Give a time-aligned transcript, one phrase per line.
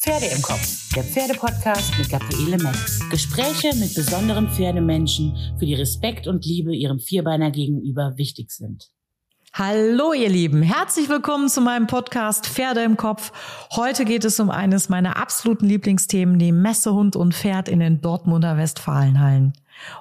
[0.00, 3.00] Pferde im Kopf, der Pferdepodcast mit Gabriele Metz.
[3.10, 8.92] Gespräche mit besonderen Pferdemenschen, für die Respekt und Liebe ihrem Vierbeiner gegenüber wichtig sind.
[9.52, 13.32] Hallo ihr Lieben, herzlich willkommen zu meinem Podcast Pferde im Kopf.
[13.72, 18.56] Heute geht es um eines meiner absoluten Lieblingsthemen, die Messehund und Pferd in den Dortmunder
[18.56, 19.52] Westfalenhallen.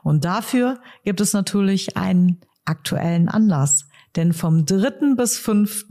[0.04, 5.16] Und dafür gibt es natürlich einen aktuellen Anlass, denn vom 3.
[5.16, 5.86] bis 5.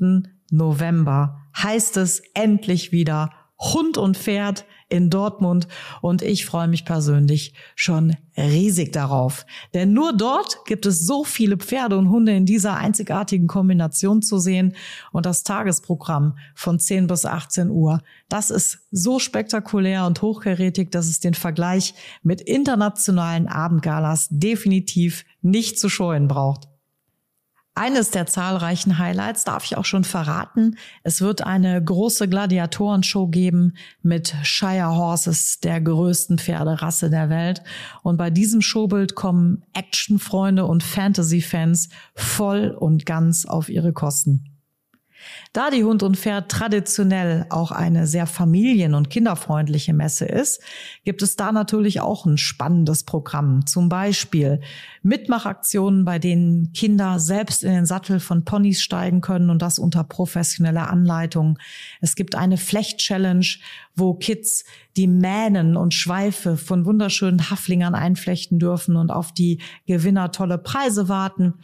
[0.53, 5.67] November heißt es endlich wieder Hund und Pferd in Dortmund
[6.01, 9.47] und ich freue mich persönlich schon riesig darauf.
[9.75, 14.39] Denn nur dort gibt es so viele Pferde und Hunde in dieser einzigartigen Kombination zu
[14.39, 14.77] sehen
[15.11, 18.03] und das Tagesprogramm von 10 bis 18 Uhr.
[18.29, 25.81] Das ist so spektakulär und hochkarätig, dass es den Vergleich mit internationalen Abendgalas definitiv nicht
[25.81, 26.69] zu scheuen braucht.
[27.79, 30.79] Eines der zahlreichen Highlights darf ich auch schon verraten.
[31.03, 37.63] Es wird eine große Gladiatorenshow geben mit Shire Horses, der größten Pferderasse der Welt.
[38.03, 44.56] Und bei diesem Showbild kommen Actionfreunde und Fantasy-Fans voll und ganz auf ihre Kosten.
[45.53, 50.61] Da die Hund und Pferd traditionell auch eine sehr familien- und kinderfreundliche Messe ist,
[51.05, 53.67] gibt es da natürlich auch ein spannendes Programm.
[53.67, 54.61] Zum Beispiel
[55.03, 60.05] Mitmachaktionen, bei denen Kinder selbst in den Sattel von Ponys steigen können und das unter
[60.05, 61.59] professioneller Anleitung.
[62.01, 63.47] Es gibt eine Flecht-Challenge,
[63.95, 64.65] wo Kids
[64.97, 71.09] die Mähnen und Schweife von wunderschönen Haflingern einflechten dürfen und auf die Gewinner tolle Preise
[71.09, 71.55] warten.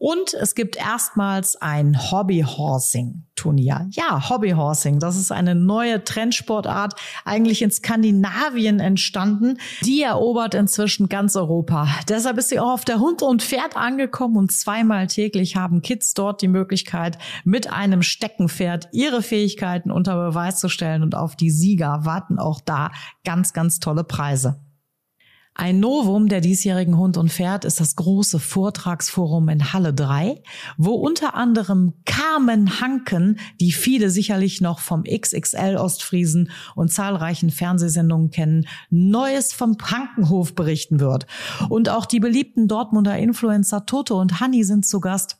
[0.00, 3.86] Und es gibt erstmals ein Hobbyhorsing-Turnier.
[3.90, 6.94] Ja, Hobbyhorsing, das ist eine neue Trendsportart,
[7.26, 9.58] eigentlich in Skandinavien entstanden.
[9.82, 11.86] Die erobert inzwischen ganz Europa.
[12.08, 16.14] Deshalb ist sie auch auf der Hund und Pferd angekommen und zweimal täglich haben Kids
[16.14, 21.50] dort die Möglichkeit, mit einem Steckenpferd ihre Fähigkeiten unter Beweis zu stellen und auf die
[21.50, 22.90] Sieger warten auch da
[23.22, 24.62] ganz, ganz tolle Preise.
[25.54, 30.42] Ein Novum der diesjährigen Hund und Pferd ist das große Vortragsforum in Halle 3,
[30.78, 38.30] wo unter anderem Carmen Hanken, die viele sicherlich noch vom XXL Ostfriesen und zahlreichen Fernsehsendungen
[38.30, 41.26] kennen, Neues vom Hankenhof berichten wird.
[41.68, 45.36] Und auch die beliebten Dortmunder Influencer Toto und Hanni sind zu Gast.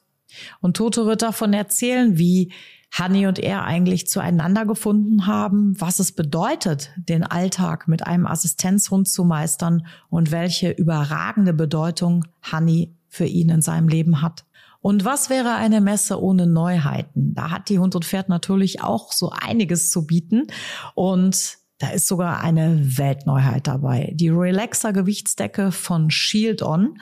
[0.61, 2.53] Und Toto wird davon erzählen, wie
[2.91, 9.09] Hanni und er eigentlich zueinander gefunden haben, was es bedeutet, den Alltag mit einem Assistenzhund
[9.09, 14.45] zu meistern und welche überragende Bedeutung Hanni für ihn in seinem Leben hat.
[14.81, 17.34] Und was wäre eine Messe ohne Neuheiten?
[17.34, 20.47] Da hat die Hund und Pferd natürlich auch so einiges zu bieten
[20.95, 24.12] und da ist sogar eine Weltneuheit dabei.
[24.15, 26.99] Die Relaxer Gewichtsdecke von Shield On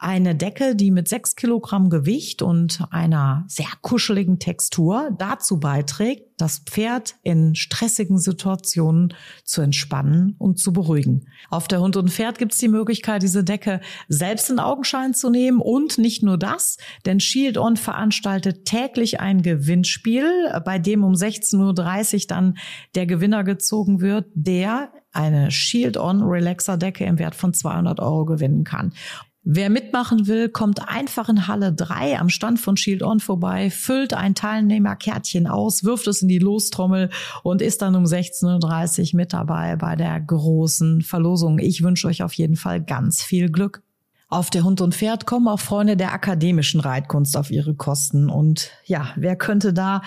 [0.00, 6.60] eine Decke, die mit sechs Kilogramm Gewicht und einer sehr kuscheligen Textur dazu beiträgt, das
[6.60, 9.12] Pferd in stressigen Situationen
[9.44, 11.26] zu entspannen und zu beruhigen.
[11.50, 15.28] Auf der Hund und Pferd gibt es die Möglichkeit, diese Decke selbst in Augenschein zu
[15.28, 21.12] nehmen und nicht nur das, denn Shield On veranstaltet täglich ein Gewinnspiel, bei dem um
[21.12, 22.56] 16.30 Uhr dann
[22.94, 28.24] der Gewinner gezogen wird, der eine Shield On Relaxer Decke im Wert von 200 Euro
[28.24, 28.94] gewinnen kann.
[29.42, 34.12] Wer mitmachen will, kommt einfach in Halle 3 am Stand von Shield On vorbei, füllt
[34.12, 37.08] ein Teilnehmerkärtchen aus, wirft es in die Lostrommel
[37.42, 41.58] und ist dann um 16.30 Uhr mit dabei bei der großen Verlosung.
[41.58, 43.82] Ich wünsche euch auf jeden Fall ganz viel Glück.
[44.30, 48.30] Auf der Hund und Pferd kommen auch Freunde der akademischen Reitkunst auf ihre Kosten.
[48.30, 50.02] Und ja, wer könnte da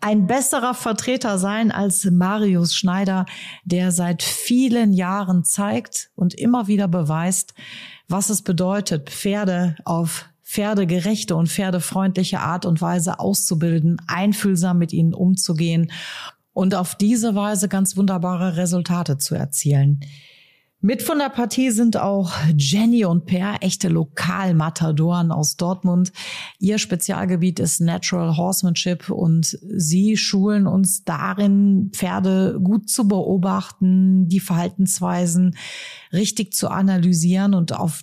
[0.00, 3.26] ein besserer Vertreter sein als Marius Schneider,
[3.64, 7.54] der seit vielen Jahren zeigt und immer wieder beweist,
[8.08, 15.14] was es bedeutet, Pferde auf pferdegerechte und pferdefreundliche Art und Weise auszubilden, einfühlsam mit ihnen
[15.14, 15.92] umzugehen
[16.52, 20.00] und auf diese Weise ganz wunderbare Resultate zu erzielen.
[20.82, 26.10] Mit von der Partie sind auch Jenny und Per, echte Lokalmatadoren aus Dortmund.
[26.58, 34.40] Ihr Spezialgebiet ist Natural Horsemanship und sie schulen uns darin, Pferde gut zu beobachten, die
[34.40, 35.54] Verhaltensweisen
[36.14, 38.00] richtig zu analysieren und auf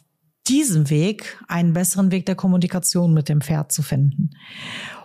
[0.47, 4.29] diesem Weg einen besseren Weg der Kommunikation mit dem Pferd zu finden.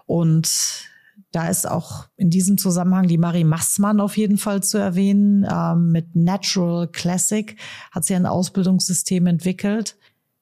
[0.05, 0.92] Und
[1.33, 5.47] da ist auch in diesem Zusammenhang die Marie Massmann auf jeden Fall zu erwähnen.
[5.51, 7.57] Ähm, mit Natural Classic
[7.91, 9.97] hat sie ein Ausbildungssystem entwickelt,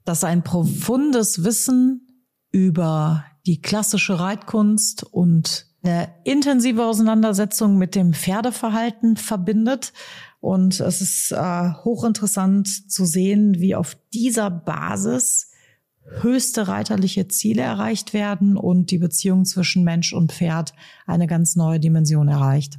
[0.04, 9.16] das ein profundes Wissen über die klassische Reitkunst und eine intensive Auseinandersetzung mit dem Pferdeverhalten
[9.16, 9.92] verbindet.
[10.40, 15.49] Und es ist äh, hochinteressant zu sehen, wie auf dieser Basis
[16.20, 20.72] höchste reiterliche Ziele erreicht werden und die Beziehung zwischen Mensch und Pferd
[21.06, 22.78] eine ganz neue Dimension erreicht.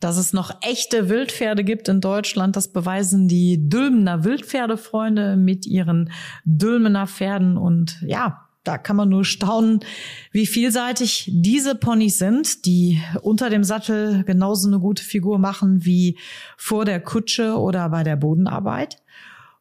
[0.00, 6.10] Dass es noch echte Wildpferde gibt in Deutschland, das beweisen die Dülmener Wildpferdefreunde mit ihren
[6.44, 7.56] Dülmener Pferden.
[7.56, 9.80] Und ja, da kann man nur staunen,
[10.32, 16.18] wie vielseitig diese Ponys sind, die unter dem Sattel genauso eine gute Figur machen wie
[16.56, 18.98] vor der Kutsche oder bei der Bodenarbeit.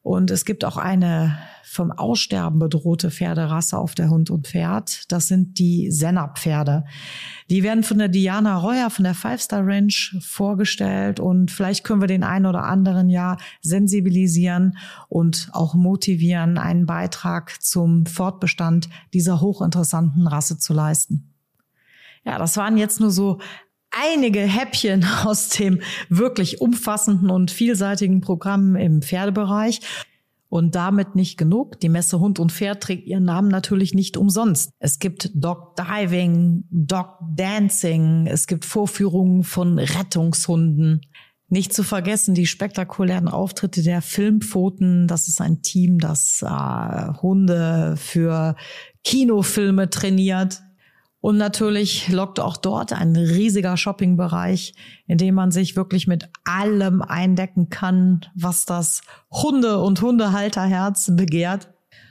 [0.04, 5.12] Und es gibt auch eine vom Aussterben bedrohte Pferderasse auf der Hund und Pferd.
[5.12, 6.84] Das sind die Senna-Pferde.
[7.50, 12.02] Die werden von der Diana Reuer von der Five Star Ranch vorgestellt und vielleicht können
[12.02, 14.78] wir den einen oder anderen ja sensibilisieren
[15.08, 21.34] und auch motivieren, einen Beitrag zum Fortbestand dieser hochinteressanten Rasse zu leisten.
[22.26, 23.40] Ja, das waren jetzt nur so
[23.94, 29.82] einige Häppchen aus dem wirklich umfassenden und vielseitigen Programm im Pferdebereich.
[30.50, 31.80] Und damit nicht genug.
[31.80, 34.70] Die Messe Hund und Pferd trägt ihren Namen natürlich nicht umsonst.
[34.78, 41.02] Es gibt Dog Diving, Dog Dancing, es gibt Vorführungen von Rettungshunden.
[41.54, 45.08] Nicht zu vergessen die spektakulären Auftritte der Filmpfoten.
[45.08, 48.56] Das ist ein Team, das äh, Hunde für
[49.04, 50.62] Kinofilme trainiert.
[51.24, 54.74] Und natürlich lockt auch dort ein riesiger Shoppingbereich,
[55.08, 61.70] in dem man sich wirklich mit allem eindecken kann, was das Hunde- und Hundehalterherz begehrt.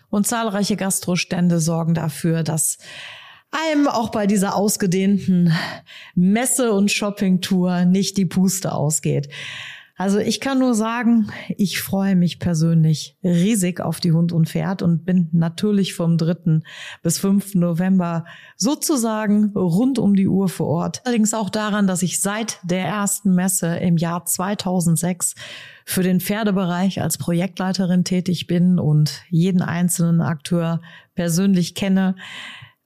[0.08, 2.78] Und zahlreiche Gastrostände sorgen dafür, dass
[3.50, 5.52] einem auch bei dieser ausgedehnten
[6.14, 9.28] Messe- und Shoppingtour nicht die Puste ausgeht.
[10.02, 14.82] Also ich kann nur sagen, ich freue mich persönlich riesig auf die Hund und Pferd
[14.82, 16.60] und bin natürlich vom 3.
[17.04, 17.54] bis 5.
[17.54, 18.24] November
[18.56, 21.02] sozusagen rund um die Uhr vor Ort.
[21.04, 25.36] Allerdings auch daran, dass ich seit der ersten Messe im Jahr 2006
[25.84, 30.80] für den Pferdebereich als Projektleiterin tätig bin und jeden einzelnen Akteur
[31.14, 32.16] persönlich kenne.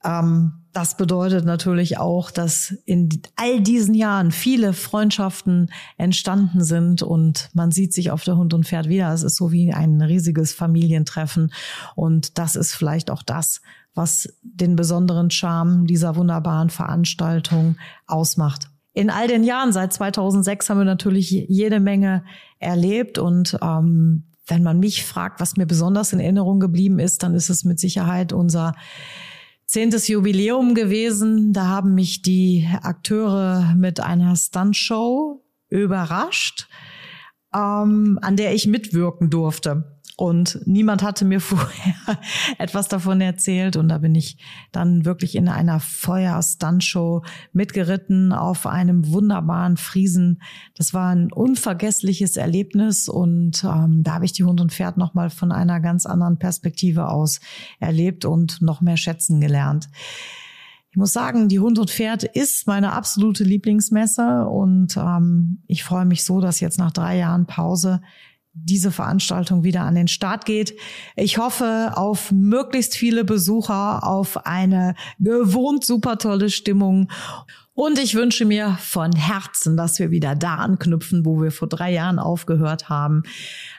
[0.03, 7.49] Ähm, das bedeutet natürlich auch, dass in all diesen Jahren viele Freundschaften entstanden sind und
[7.53, 9.11] man sieht sich auf der Hund und Pferd wieder.
[9.11, 11.51] Es ist so wie ein riesiges Familientreffen
[11.95, 13.61] und das ist vielleicht auch das,
[13.95, 18.69] was den besonderen Charme dieser wunderbaren Veranstaltung ausmacht.
[18.93, 22.23] In all den Jahren seit 2006 haben wir natürlich jede Menge
[22.59, 27.33] erlebt und ähm, wenn man mich fragt, was mir besonders in Erinnerung geblieben ist, dann
[27.33, 28.73] ist es mit Sicherheit unser
[29.67, 31.53] zehntes Jubiläum gewesen.
[31.53, 36.67] Da haben mich die Akteure mit einer Stuntshow überrascht,
[37.53, 39.96] ähm, an der ich mitwirken durfte.
[40.17, 42.19] Und niemand hatte mir vorher
[42.57, 43.77] etwas davon erzählt.
[43.77, 44.37] Und da bin ich
[44.71, 47.23] dann wirklich in einer Feuer-Stuntshow
[47.53, 50.41] mitgeritten auf einem wunderbaren Friesen.
[50.75, 53.07] Das war ein unvergessliches Erlebnis.
[53.07, 57.09] Und ähm, da habe ich die Hund und Pferd nochmal von einer ganz anderen Perspektive
[57.09, 57.39] aus
[57.79, 59.87] erlebt und noch mehr schätzen gelernt.
[60.89, 66.05] Ich muss sagen, die Hund und Pferd ist meine absolute Lieblingsmesse und ähm, ich freue
[66.05, 68.01] mich so, dass jetzt nach drei Jahren Pause
[68.63, 70.77] diese Veranstaltung wieder an den Start geht.
[71.15, 77.09] Ich hoffe auf möglichst viele Besucher, auf eine gewohnt super tolle Stimmung.
[77.73, 81.93] Und ich wünsche mir von Herzen, dass wir wieder da anknüpfen, wo wir vor drei
[81.93, 83.21] Jahren aufgehört haben.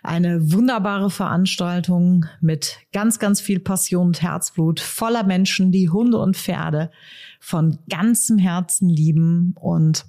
[0.04, 6.36] Eine wunderbare Veranstaltung mit ganz, ganz viel Passion und Herzblut, voller Menschen, die Hunde und
[6.36, 6.92] Pferde
[7.40, 9.54] von ganzem Herzen lieben.
[9.58, 10.06] Und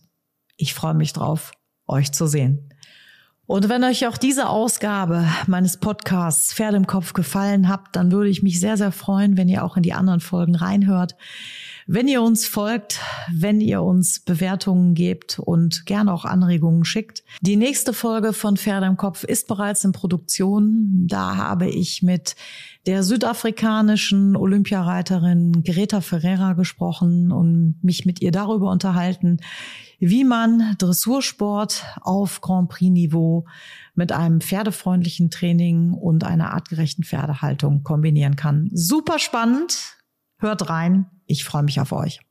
[0.56, 1.52] ich freue mich drauf,
[1.88, 2.70] euch zu sehen.
[3.50, 8.30] Und wenn euch auch diese Ausgabe meines Podcasts Pferd im Kopf gefallen hat, dann würde
[8.30, 11.16] ich mich sehr, sehr freuen, wenn ihr auch in die anderen Folgen reinhört.
[11.88, 13.00] Wenn ihr uns folgt,
[13.34, 17.24] wenn ihr uns Bewertungen gebt und gerne auch Anregungen schickt.
[17.42, 21.08] Die nächste Folge von Pferde im Kopf ist bereits in Produktion.
[21.08, 22.36] Da habe ich mit
[22.90, 29.38] der südafrikanischen Olympiareiterin Greta Ferreira gesprochen und mich mit ihr darüber unterhalten,
[30.00, 33.46] wie man Dressursport auf Grand Prix Niveau
[33.94, 38.72] mit einem pferdefreundlichen Training und einer artgerechten Pferdehaltung kombinieren kann.
[38.74, 39.96] Super spannend.
[40.40, 41.06] Hört rein.
[41.28, 42.22] Ich freue mich auf euch.